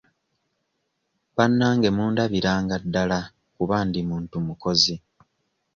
Bannange 1.35 1.89
mundabiranga 1.95 2.75
ddala 2.83 3.19
kuba 3.55 3.77
ndi 3.87 4.01
muntu 4.09 4.35
mukozi. 4.47 4.95